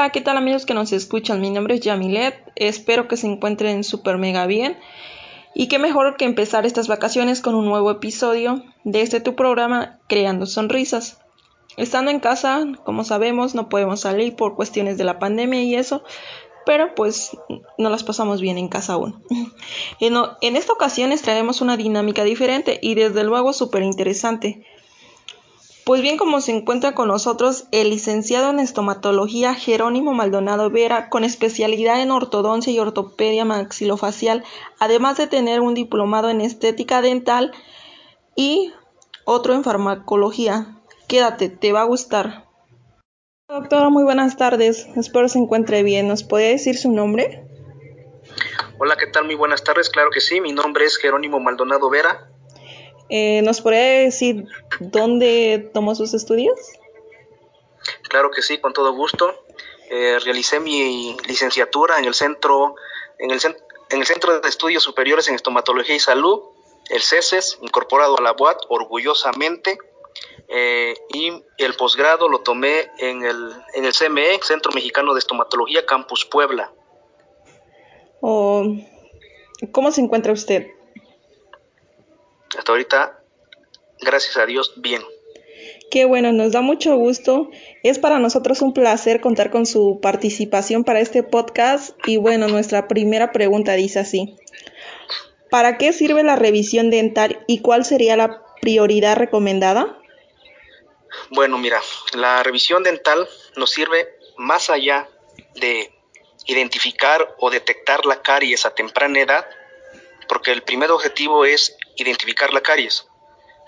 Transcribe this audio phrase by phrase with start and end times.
[0.00, 1.42] Hola, ¿qué tal amigos que nos escuchan?
[1.42, 4.78] Mi nombre es Yamilet, espero que se encuentren súper mega bien
[5.54, 9.98] y qué mejor que empezar estas vacaciones con un nuevo episodio de este tu programa
[10.08, 11.20] Creando Sonrisas.
[11.76, 16.02] Estando en casa, como sabemos, no podemos salir por cuestiones de la pandemia y eso,
[16.64, 17.36] pero pues
[17.76, 19.22] no las pasamos bien en casa aún.
[20.00, 21.12] en, en esta ocasión
[21.60, 24.64] una dinámica diferente y desde luego súper interesante.
[25.84, 31.24] Pues bien, como se encuentra con nosotros el licenciado en estomatología Jerónimo Maldonado Vera, con
[31.24, 34.44] especialidad en ortodoncia y ortopedia maxilofacial,
[34.78, 37.52] además de tener un diplomado en estética dental
[38.36, 38.72] y
[39.24, 40.76] otro en farmacología.
[41.08, 42.46] Quédate, te va a gustar.
[43.48, 44.86] Doctora, muy buenas tardes.
[44.96, 46.06] Espero se encuentre bien.
[46.06, 47.44] ¿Nos puede decir su nombre?
[48.78, 49.24] Hola, ¿qué tal?
[49.24, 49.90] Muy buenas tardes.
[49.90, 50.40] Claro que sí.
[50.40, 52.30] Mi nombre es Jerónimo Maldonado Vera.
[53.10, 54.46] Eh, ¿Nos podría decir
[54.78, 56.58] dónde tomó sus estudios?
[58.08, 59.34] Claro que sí, con todo gusto.
[59.90, 62.76] Eh, realicé mi licenciatura en el centro,
[63.18, 63.40] en el,
[63.90, 66.40] en el Centro de Estudios Superiores en Estomatología y Salud,
[66.88, 69.78] el CESES, incorporado a la UAT, orgullosamente.
[70.48, 75.86] Eh, y el posgrado lo tomé en el, en el CME, Centro Mexicano de Estomatología,
[75.86, 76.72] Campus Puebla.
[78.20, 78.64] Oh,
[79.72, 80.68] ¿Cómo se encuentra usted?
[82.56, 83.22] Hasta ahorita,
[84.00, 85.02] gracias a Dios, bien.
[85.90, 87.50] Qué bueno, nos da mucho gusto.
[87.82, 91.96] Es para nosotros un placer contar con su participación para este podcast.
[92.06, 94.36] Y bueno, nuestra primera pregunta dice así.
[95.50, 99.98] ¿Para qué sirve la revisión dental y cuál sería la prioridad recomendada?
[101.30, 101.80] Bueno, mira,
[102.12, 105.08] la revisión dental nos sirve más allá
[105.56, 105.92] de
[106.46, 109.44] identificar o detectar la caries a temprana edad,
[110.28, 113.06] porque el primer objetivo es identificar la caries.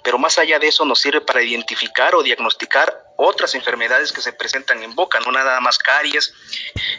[0.02, 4.32] Pero más allá de eso nos sirve para identificar o diagnosticar otras enfermedades que se
[4.32, 6.34] presentan en boca, no nada más caries.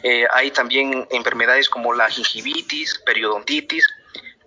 [0.04, 3.86] Eh, hay también enfermedades como la gingivitis, periodontitis,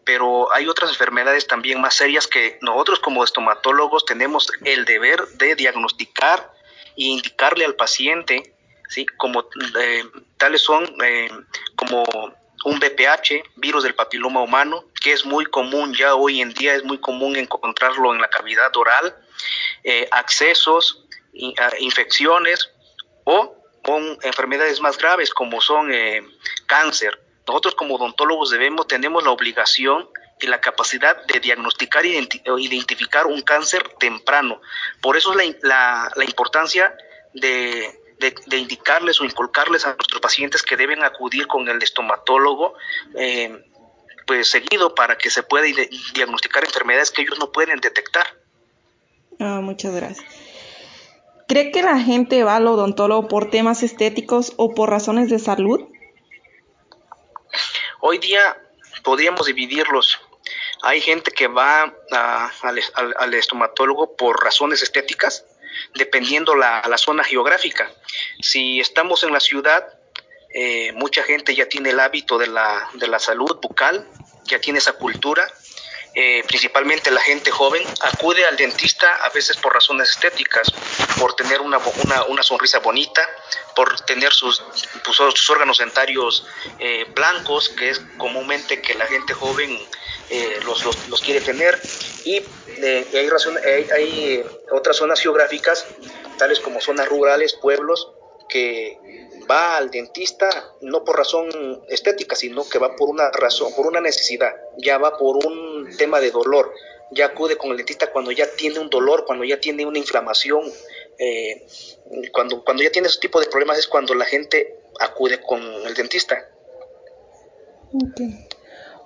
[0.05, 5.57] pero hay otras enfermedades también más serias que nosotros como estomatólogos tenemos el deber de
[5.57, 6.53] diagnosticar
[6.97, 8.55] e indicarle al paciente,
[8.89, 9.05] ¿sí?
[9.19, 9.45] como
[9.81, 10.05] eh,
[10.39, 11.29] tales son eh,
[11.75, 12.05] como
[12.65, 16.85] un BPH, virus del papiloma humano, que es muy común ya hoy en día, es
[16.85, 19.17] muy común encontrarlo en la cavidad oral,
[19.85, 21.05] eh, accesos,
[21.79, 22.71] infecciones
[23.25, 26.23] o con enfermedades más graves como son eh,
[26.67, 27.21] cáncer.
[27.47, 30.09] Nosotros como odontólogos debemos, tenemos la obligación
[30.41, 32.27] y la capacidad de diagnosticar e
[32.59, 34.61] identificar un cáncer temprano.
[35.01, 36.97] Por eso es la importancia
[37.33, 42.75] de de, indicarles o inculcarles a nuestros pacientes que deben acudir con el estomatólogo
[43.15, 43.65] eh,
[44.27, 45.67] pues seguido para que se pueda
[46.15, 48.27] diagnosticar enfermedades que ellos no pueden detectar.
[49.39, 50.27] Ah, muchas gracias.
[51.47, 55.81] ¿Cree que la gente va al odontólogo por temas estéticos o por razones de salud?
[58.01, 58.61] Hoy día
[59.05, 60.21] podríamos dividirlos.
[60.83, 61.95] Hay gente que va
[62.63, 65.45] al, estomatólogo por razones estéticas,
[65.95, 67.91] dependiendo la, la zona geográfica.
[68.41, 69.87] Si estamos en la ciudad,
[70.59, 74.09] eh, mucha gente ya tiene el hábito de la, de la salud bucal,
[74.45, 75.47] ya tiene esa cultura,
[76.19, 80.73] eh, principalmente la gente joven, acude al dentista a veces por razones estéticas,
[81.21, 83.21] por tener una, una, una sonrisa bonita,
[83.75, 84.63] por tener sus,
[85.05, 86.47] pues, sus órganos dentarios
[86.79, 89.79] eh, blancos, que es comúnmente que la gente joven
[90.65, 91.81] los, los, los, quiere tener,
[92.25, 92.43] y
[93.15, 95.87] hay, razón, hay, hay otras zonas geográficas,
[96.39, 98.09] tales como zonas rurales, pueblos,
[98.57, 98.99] que
[99.51, 100.49] va al dentista
[100.81, 101.49] no por razón
[101.89, 106.21] estética, sino que va por una razón, por una necesidad, ya va por un tema
[106.21, 106.73] de dolor,
[107.11, 110.63] ya acude con el dentista cuando ya tiene un dolor, cuando ya tiene una inflamación,
[111.19, 111.67] eh,
[112.33, 115.95] cuando, cuando ya tiene ese tipo de problemas es cuando la gente acude con el
[115.95, 116.49] dentista.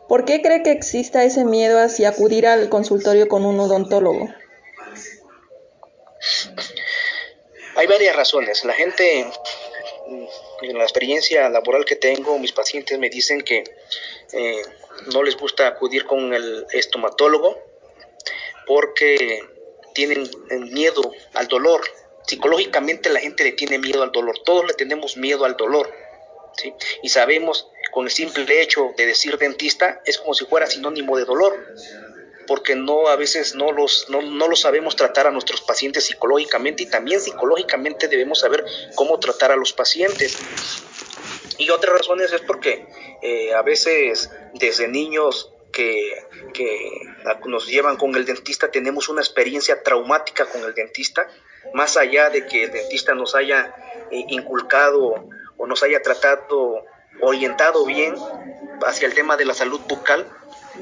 [0.08, 4.28] ¿Por qué cree que exista ese miedo hacia acudir al consultorio con un odontólogo?
[7.80, 8.62] Hay varias razones.
[8.66, 9.20] La gente,
[10.60, 13.64] en la experiencia laboral que tengo, mis pacientes me dicen que
[14.34, 14.62] eh,
[15.14, 17.58] no les gusta acudir con el estomatólogo
[18.66, 19.42] porque
[19.94, 20.28] tienen
[20.70, 21.80] miedo al dolor.
[22.26, 24.38] Psicológicamente la gente le tiene miedo al dolor.
[24.44, 25.90] Todos le tenemos miedo al dolor.
[26.58, 26.74] ¿sí?
[27.02, 31.24] Y sabemos, con el simple hecho de decir dentista, es como si fuera sinónimo de
[31.24, 31.56] dolor
[32.50, 36.82] porque no a veces no los no, no lo sabemos tratar a nuestros pacientes psicológicamente
[36.82, 38.64] y también psicológicamente debemos saber
[38.96, 40.36] cómo tratar a los pacientes.
[41.58, 42.88] Y otras razones es porque
[43.22, 46.90] eh, a veces desde niños que, que,
[47.44, 51.28] nos llevan con el dentista tenemos una experiencia traumática con el dentista,
[51.72, 53.76] más allá de que el dentista nos haya
[54.10, 55.24] eh, inculcado
[55.56, 56.84] o nos haya tratado,
[57.20, 58.16] orientado bien
[58.84, 60.26] hacia el tema de la salud bucal,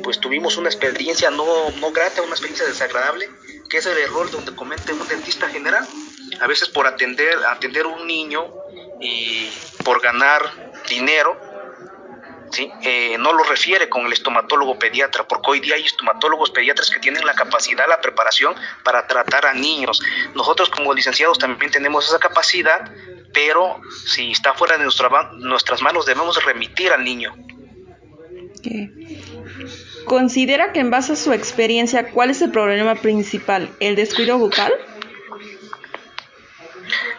[0.03, 3.29] pues tuvimos una experiencia no, no grata, una experiencia desagradable,
[3.69, 5.87] que es el error donde comete un dentista general.
[6.41, 8.53] A veces por atender, atender un niño
[9.01, 9.51] y
[9.85, 10.43] por ganar
[10.89, 11.39] dinero,
[12.53, 12.71] ¿sí?
[12.83, 17.01] Eh, no lo refiere con el estomatólogo pediatra, porque hoy día hay estomatólogos pediatras que
[17.01, 18.55] tienen la capacidad, la preparación
[18.85, 20.01] para tratar a niños.
[20.35, 22.93] Nosotros como licenciados también tenemos esa capacidad,
[23.33, 27.35] pero si está fuera de nuestra, nuestras manos debemos remitir al niño.
[30.09, 33.69] ¿Considera que en base a su experiencia, cuál es el problema principal?
[33.79, 34.73] ¿El descuido bucal?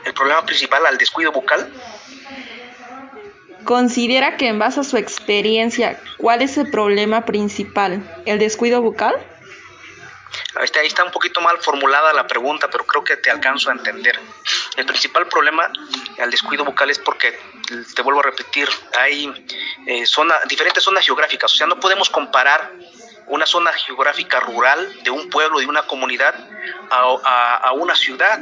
[0.06, 1.72] ¿El problema principal al descuido bucal?
[3.64, 8.02] ¿Considera que en base a su experiencia, cuál es el problema principal?
[8.26, 9.14] ¿El descuido bucal?
[10.62, 13.74] Está, ahí está un poquito mal formulada la pregunta, pero creo que te alcanzo a
[13.74, 14.20] entender.
[14.76, 15.72] El principal problema
[16.20, 17.40] al descuido bucal es porque,
[17.96, 18.68] te vuelvo a repetir,
[19.00, 19.32] hay
[19.86, 22.72] eh, zona, diferentes zonas geográficas, o sea, no podemos comparar
[23.28, 26.34] una zona geográfica rural de un pueblo, de una comunidad,
[26.90, 28.40] a, a una ciudad.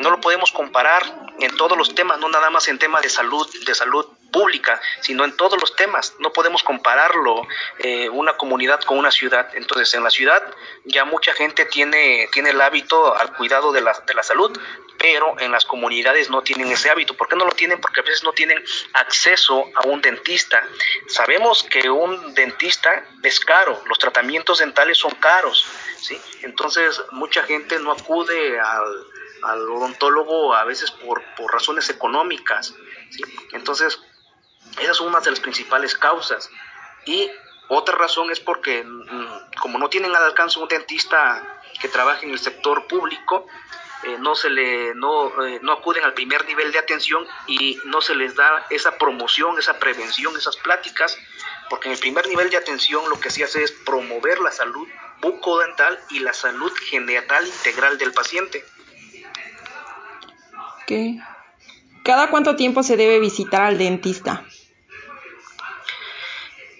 [0.00, 1.02] No lo podemos comparar
[1.38, 5.24] en todos los temas, no nada más en temas de salud, de salud pública, sino
[5.24, 6.14] en todos los temas.
[6.18, 7.46] No podemos compararlo
[7.78, 9.50] eh, una comunidad con una ciudad.
[9.54, 10.42] Entonces, en la ciudad
[10.84, 14.58] ya mucha gente tiene, tiene el hábito al cuidado de la, de la salud,
[14.98, 17.14] pero en las comunidades no tienen ese hábito.
[17.14, 17.80] ¿Por qué no lo tienen?
[17.80, 18.62] Porque a veces no tienen
[18.94, 20.62] acceso a un dentista.
[21.06, 25.66] Sabemos que un dentista es caro, los tratamientos dentales son caros,
[26.00, 26.20] ¿sí?
[26.42, 29.06] Entonces, mucha gente no acude al,
[29.42, 32.74] al odontólogo a veces por, por razones económicas.
[33.52, 34.00] Entonces,
[34.80, 36.50] esa es una de las principales causas.
[37.04, 37.30] Y
[37.68, 42.32] otra razón es porque mm, como no tienen al alcance un dentista que trabaje en
[42.32, 43.46] el sector público,
[44.04, 48.00] eh, no se le no, eh, no acuden al primer nivel de atención y no
[48.00, 51.18] se les da esa promoción, esa prevención, esas pláticas,
[51.68, 54.86] porque en el primer nivel de atención lo que se hace es promover la salud
[55.20, 58.64] bucodental y la salud general integral del paciente.
[62.04, 64.44] ¿Cada cuánto tiempo se debe visitar al dentista?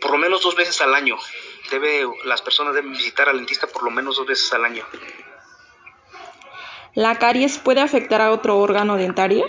[0.00, 1.17] Por lo menos dos veces al año.
[1.71, 4.85] Debe, las personas deben visitar al dentista por lo menos dos veces al año.
[6.95, 9.47] ¿La caries puede afectar a otro órgano dentario?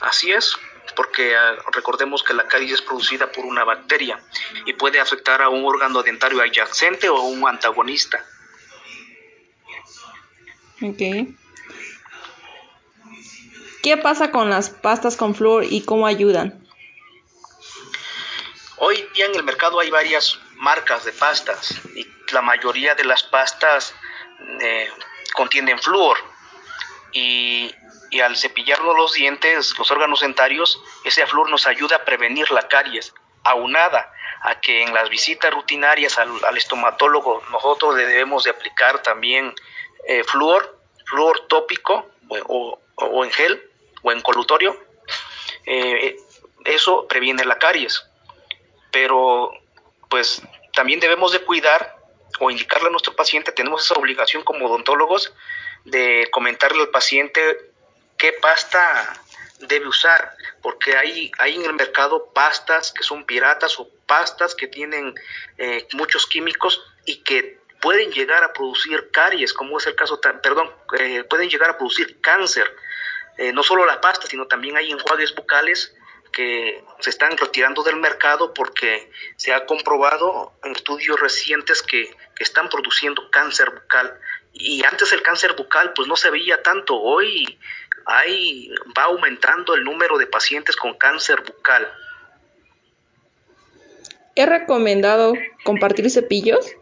[0.00, 0.56] Así es,
[0.96, 4.20] porque ah, recordemos que la caries es producida por una bacteria
[4.64, 8.24] y puede afectar a un órgano dentario adyacente o un antagonista.
[10.80, 11.34] Ok.
[13.82, 16.61] ¿Qué pasa con las pastas con flúor y cómo ayudan?
[18.84, 23.22] Hoy día en el mercado hay varias marcas de pastas y la mayoría de las
[23.22, 23.94] pastas
[24.60, 24.90] eh,
[25.34, 26.18] contienen flúor.
[27.12, 27.72] Y,
[28.20, 33.14] al cepillarnos los dientes, los órganos dentarios, ese flúor nos ayuda a prevenir la caries,
[33.44, 34.12] aunada
[34.42, 39.54] a que en las visitas rutinarias al, estomatólogo nosotros le debemos de aplicar también
[40.08, 40.76] eh, flúor,
[41.06, 42.10] flúor tópico
[42.48, 42.80] o,
[43.24, 43.62] en gel
[44.02, 44.76] o en colutorio,
[45.66, 46.16] eh,
[46.64, 48.08] eso previene la caries
[48.92, 49.52] pero
[50.08, 50.42] pues
[50.74, 51.96] también debemos de cuidar
[52.38, 55.32] o indicarle a nuestro paciente, tenemos esa obligación como odontólogos
[55.84, 57.72] de comentarle al paciente
[58.16, 59.20] qué pasta
[59.58, 64.66] debe usar, porque hay, hay en el mercado pastas que son piratas o pastas que
[64.66, 65.14] tienen
[65.58, 70.70] eh, muchos químicos y que pueden llegar a producir caries, como es el caso, perdón,
[70.98, 72.76] eh, pueden llegar a producir cáncer.
[73.38, 75.94] Eh, no solo la pasta, sino también hay enjuagues bucales
[76.32, 82.10] que se están retirando del mercado porque se ha comprobado en estudios recientes que,
[82.40, 84.18] están produciendo cáncer bucal.
[84.52, 87.56] Y antes el cáncer bucal pues no se veía tanto, hoy
[88.04, 91.88] hay, va aumentando el número de pacientes con cáncer bucal.
[94.34, 96.74] ¿Es recomendado compartir cepillos?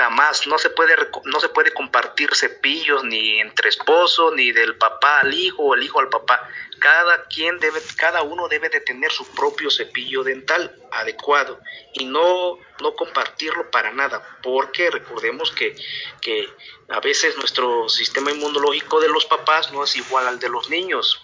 [0.00, 5.20] Jamás no se puede no se puede compartir cepillos ni entre esposos ni del papá
[5.20, 6.48] al hijo o el hijo al papá.
[6.78, 11.60] Cada quien debe cada uno debe de tener su propio cepillo dental adecuado
[11.92, 15.76] y no no compartirlo para nada porque recordemos que,
[16.22, 16.48] que
[16.88, 21.20] a veces nuestro sistema inmunológico de los papás no es igual al de los niños.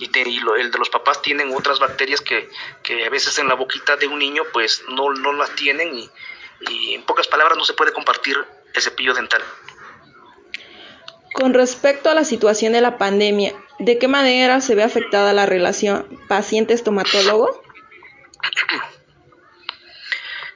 [0.00, 2.50] Y, el de los papás tienen otras bacterias que,
[2.82, 6.10] que a veces en la boquita de un niño pues no, no las tienen y,
[6.60, 8.36] y en pocas palabras no se puede compartir
[8.74, 9.42] el cepillo dental.
[11.34, 15.44] Con respecto a la situación de la pandemia, ¿de qué manera se ve afectada la
[15.46, 17.62] relación paciente-estomatólogo?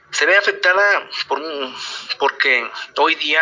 [0.09, 1.41] Se ve afectada por
[2.17, 3.41] porque hoy día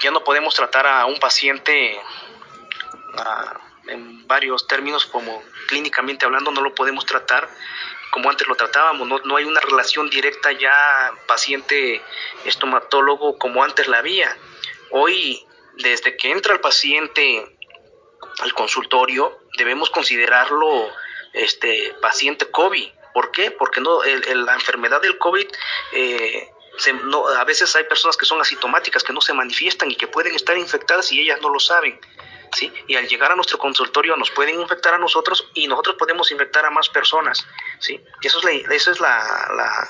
[0.00, 2.00] ya no podemos tratar a un paciente
[3.90, 7.48] en varios términos, como clínicamente hablando, no lo podemos tratar
[8.10, 10.72] como antes lo tratábamos, no, no hay una relación directa ya
[11.26, 12.02] paciente
[12.44, 14.36] estomatólogo como antes la había.
[14.90, 17.56] Hoy, desde que entra el paciente
[18.40, 20.90] al consultorio, debemos considerarlo
[21.32, 22.88] este paciente COVID.
[23.14, 23.50] ¿Por qué?
[23.52, 25.46] Porque no, la enfermedad del COVID
[25.92, 26.50] eh,
[27.04, 30.34] no, a veces hay personas que son asintomáticas, que no se manifiestan y que pueden
[30.34, 32.00] estar infectadas y ellas no lo saben.
[32.52, 32.72] ¿Sí?
[32.86, 36.64] Y al llegar a nuestro consultorio nos pueden infectar a nosotros y nosotros podemos infectar
[36.64, 37.46] a más personas.
[37.78, 38.00] ¿sí?
[38.20, 39.88] Y eso es la, es la, la,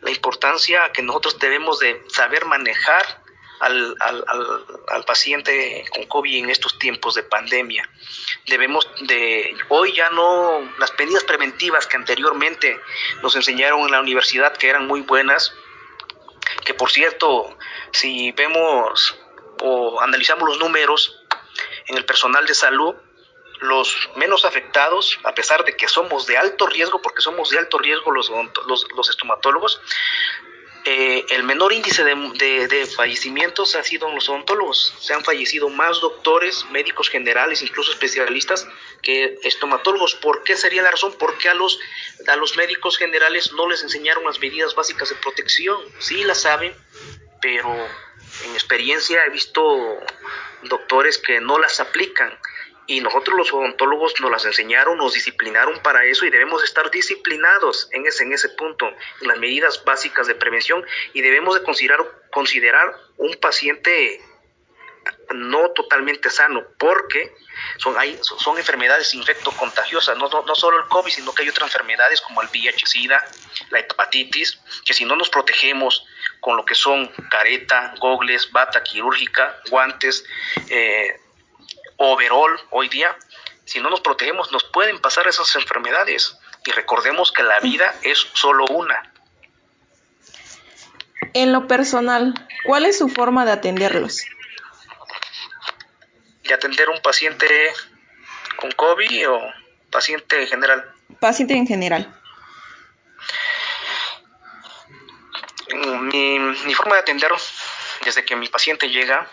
[0.00, 3.22] la importancia que nosotros debemos de saber manejar
[3.60, 4.24] al, al,
[4.88, 7.88] al, paciente con COVID en estos tiempos de pandemia.
[8.46, 12.78] Debemos de, hoy ya no, las medidas preventivas que anteriormente
[13.22, 15.52] nos enseñaron en la universidad que eran muy buenas,
[16.64, 17.56] que por cierto,
[17.92, 19.18] si vemos
[19.60, 21.17] o analizamos los números
[21.88, 22.94] en el personal de salud,
[23.60, 27.78] los menos afectados, a pesar de que somos de alto riesgo, porque somos de alto
[27.78, 28.30] riesgo los,
[28.66, 29.80] los, los estomatólogos,
[30.90, 34.94] eh, el menor índice de, fallecimientos ha sido en los odontólogos.
[34.98, 38.66] Se han fallecido más doctores, médicos generales, incluso especialistas,
[39.02, 40.14] que estomatólogos.
[40.14, 41.14] ¿Por qué sería la razón?
[41.18, 41.78] Porque a los,
[42.26, 45.78] a los médicos generales no les enseñaron las medidas básicas de protección.
[45.98, 46.74] Sí las saben,
[47.42, 47.68] pero
[48.44, 49.98] en experiencia he visto
[50.62, 52.38] doctores que no las aplican
[52.86, 57.88] y nosotros los odontólogos nos las enseñaron, nos disciplinaron para eso y debemos estar disciplinados
[57.92, 58.88] en ese, en ese punto,
[59.20, 64.22] en las medidas básicas de prevención y debemos de considerar, considerar un paciente
[65.34, 67.34] no totalmente sano, porque
[67.76, 71.68] son, hay, son enfermedades infectocontagiosas, no, no, no solo el COVID, sino que hay otras
[71.68, 73.22] enfermedades como el VIH-Sida,
[73.70, 76.06] la hepatitis, que si no nos protegemos
[76.40, 80.24] con lo que son careta, gogles, bata quirúrgica, guantes,
[80.68, 81.20] eh,
[81.96, 83.16] overall hoy día,
[83.64, 86.38] si no nos protegemos, nos pueden pasar esas enfermedades.
[86.64, 89.12] Y recordemos que la vida es solo una.
[91.34, 94.24] En lo personal, ¿cuál es su forma de atenderlos?
[96.44, 97.46] ¿De atender un paciente
[98.56, 99.40] con COVID o
[99.90, 100.90] paciente en general?
[101.20, 102.17] Paciente en general.
[105.74, 107.30] Mi, forma de atender,
[108.04, 109.30] desde que mi paciente llega,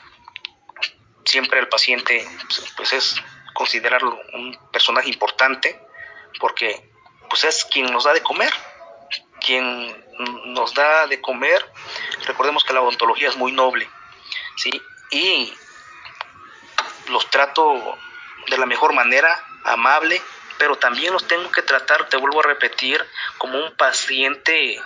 [1.24, 2.28] siempre el paciente
[2.76, 3.16] pues es
[3.54, 5.80] considerarlo un personaje importante
[6.40, 6.92] porque
[7.30, 8.54] pues es quien nos da de comer,
[9.40, 10.06] quien
[10.54, 11.66] nos da de comer,
[12.26, 13.90] recordemos que la odontología es muy noble,
[14.58, 14.82] ¿sí?
[15.12, 15.54] Y
[17.10, 17.98] los trato
[18.48, 20.22] de la mejor manera, amable,
[20.58, 23.04] pero también los tengo que tratar, te vuelvo a repetir,
[23.38, 24.82] como un paciente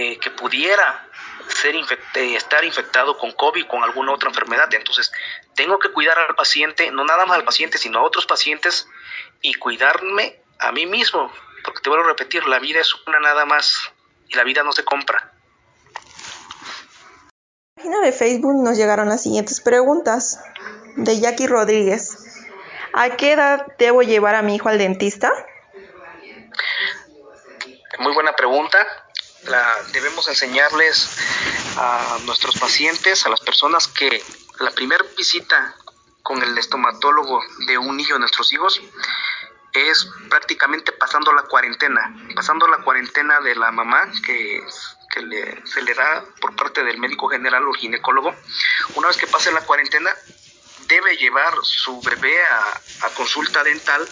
[0.00, 1.08] eh, que pudiera
[1.48, 4.72] ser infecte, estar infectado con COVID, con alguna otra enfermedad.
[4.72, 5.10] Entonces,
[5.56, 8.86] tengo que cuidar al paciente, no nada más al paciente, sino a otros pacientes
[9.40, 11.32] y cuidarme a mí mismo.
[11.64, 13.90] Porque te vuelvo a repetir, la vida es una nada más
[14.28, 15.32] y la vida no se compra.
[17.74, 20.40] En la página de Facebook nos llegaron las siguientes preguntas
[20.94, 22.38] de Jackie Rodríguez.
[22.92, 25.32] ¿A qué edad debo llevar a mi hijo al dentista?
[27.98, 28.78] Muy buena pregunta
[29.92, 31.08] debemos enseñarles
[31.76, 34.22] a nuestros pacientes, a las personas que
[34.60, 35.74] la primera visita
[36.22, 38.80] con el estomatólogo de un niño de nuestros hijos
[39.72, 44.62] es prácticamente pasando la cuarentena, pasando la cuarentena de la mamá que,
[45.64, 48.34] se le da por parte del médico general o ginecólogo.
[48.94, 50.14] Una vez que pase la cuarentena,
[50.88, 54.06] debe llevar su bebé a, consulta dental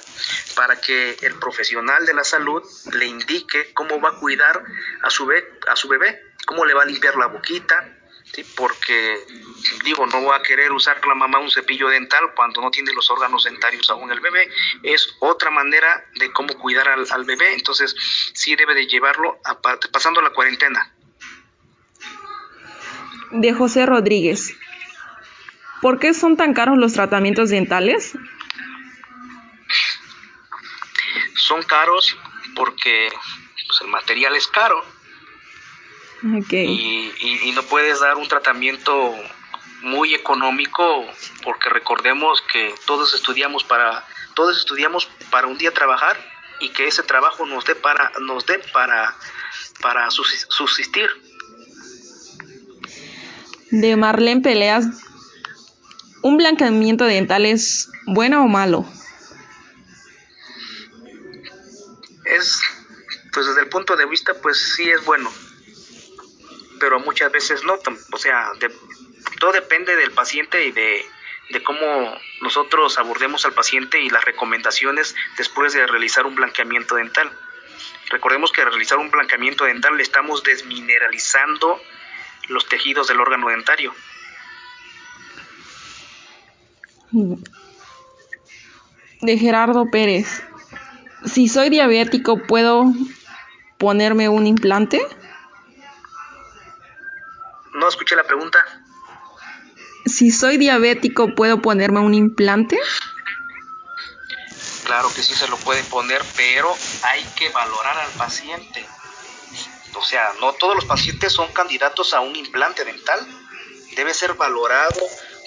[0.55, 4.63] para que el profesional de la salud le indique cómo va a cuidar
[5.03, 5.29] a su,
[5.69, 7.97] a su bebé, cómo le va a limpiar la boquita,
[8.57, 9.19] porque
[9.85, 13.11] digo, no va a querer usar la mamá un cepillo dental cuando no tiene los
[13.11, 14.49] órganos dentarios aún el bebé,
[14.83, 17.95] es otra manera de cómo cuidar al, al bebé, entonces
[18.35, 19.39] sí debe de llevarlo
[19.93, 20.93] pasando la cuarentena.
[23.31, 24.55] De José Rodríguez.
[25.87, 28.19] ¿Por qué son tan caros los tratamientos dentales?
[31.37, 32.17] Son caros
[32.57, 33.09] porque
[33.69, 34.85] pues, el material es caro.
[36.51, 39.15] Y, y, no puedes dar un tratamiento
[39.83, 41.07] muy económico
[41.45, 46.17] porque recordemos que todos estudiamos para todos estudiamos para un día trabajar
[46.59, 49.15] y que ese trabajo nos dé para nos dé para
[49.81, 51.09] para subsistir.
[53.71, 55.06] De Marlene Peleas
[56.27, 58.85] ¿Un blanqueamiento dental es bueno o malo?
[62.25, 62.61] Es,
[63.33, 65.33] pues desde el punto de vista, pues sí es bueno,
[66.81, 67.79] pero muchas veces no.
[68.11, 68.51] O sea,
[69.39, 71.07] todo depende del paciente y de,
[71.51, 77.31] de cómo nosotros abordemos al paciente y las recomendaciones después de realizar un blanqueamiento dental.
[78.11, 81.81] Recordemos que al realizar un blanqueamiento dental le estamos desmineralizando
[82.49, 83.95] los tejidos del órgano dentario.
[89.21, 90.43] De Gerardo Pérez.
[91.25, 92.93] Si soy diabético, ¿puedo
[93.79, 95.01] ponerme un implante?
[97.75, 98.59] No escuché la pregunta.
[100.07, 102.79] Si soy diabético, ¿puedo ponerme un implante?
[104.85, 108.87] Claro que sí se lo puede poner, pero hay que valorar al paciente.
[109.95, 113.19] O sea, no todos los pacientes son candidatos a un implante dental.
[113.97, 115.01] Debe ser valorado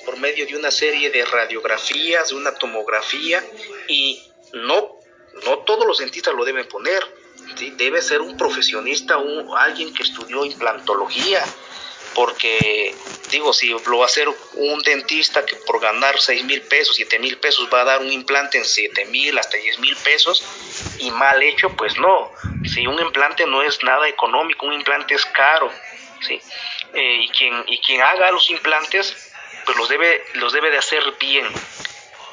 [0.10, 3.46] por medio de una serie de radiografías, de una tomografía,
[3.88, 4.20] y
[4.54, 4.96] no,
[5.46, 7.06] no todos los dentistas lo deben poner.
[7.78, 11.46] Debe ser un profesionista, un, alguien que estudió implantología,
[12.16, 12.96] porque
[13.30, 17.20] digo, si lo va a hacer un dentista que por ganar 6 mil pesos, 7
[17.20, 20.44] mil pesos va a dar un implante en 7 mil hasta 10 mil pesos
[20.98, 22.32] y mal hecho, pues no.
[22.66, 25.72] Si un implante no es nada económico, un implante es caro,
[26.28, 26.42] ¿sí?
[26.96, 29.29] Eh, y, quien, y quien haga los implantes,
[29.70, 31.46] pues los debe, los debe de hacer bien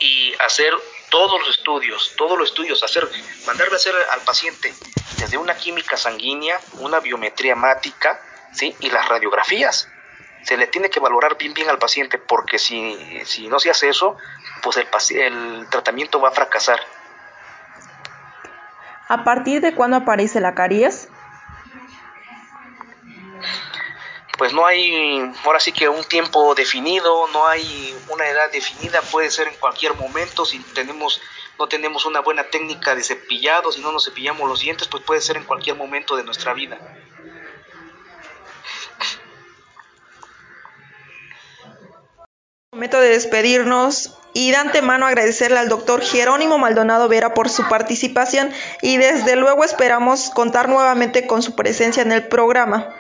[0.01, 0.73] y hacer
[1.11, 3.07] todos los estudios, todos los estudios, hacer,
[3.47, 4.73] mandarle a hacer al paciente
[5.19, 8.19] desde una química sanguínea, una biometría hemática,
[8.55, 8.75] ¿sí?
[8.81, 9.87] y las radiografías.
[10.45, 13.91] Se le tiene que valorar bien bien al paciente porque si, si no se hace
[13.91, 14.17] eso,
[14.63, 14.89] pues el,
[15.21, 16.81] el tratamiento va a fracasar.
[19.09, 21.11] ¿A partir de cuándo aparece la caries?
[24.39, 29.31] Pues no hay, ahora sí que un tiempo definido, no hay una edad definida, puede
[29.31, 31.23] ser en cualquier momento, si tenemos,
[31.59, 35.23] no tenemos una buena técnica de cepillado, si no nos cepillamos los dientes, pues puede
[35.23, 36.79] ser en cualquier momento de nuestra vida.
[42.73, 48.53] Momento de despedirnos y de antemano agradecerle al doctor Jerónimo Maldonado Vera por su participación
[48.83, 52.95] y desde luego esperamos contar nuevamente con su presencia en el programa.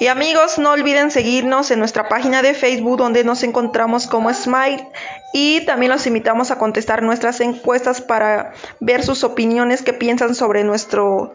[0.00, 4.88] Y amigos, no olviden seguirnos en nuestra página de Facebook donde nos encontramos como Smile.
[5.32, 10.64] Y también los invitamos a contestar nuestras encuestas para ver sus opiniones que piensan sobre
[10.64, 11.30] nuestros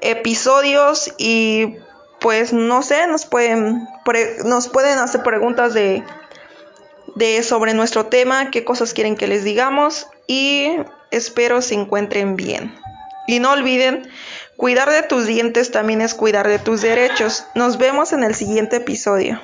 [0.00, 1.12] episodios.
[1.18, 1.76] Y
[2.20, 3.88] pues no sé, nos pueden,
[4.44, 6.02] nos pueden hacer preguntas de
[7.14, 10.06] de sobre nuestro tema, qué cosas quieren que les digamos.
[10.26, 10.76] Y
[11.10, 12.74] espero se encuentren bien.
[13.26, 14.08] Y no olviden,
[14.62, 17.46] cuidar de tus dientes también es cuidar de tus derechos.
[17.56, 19.40] Nos vemos en el siguiente episodio.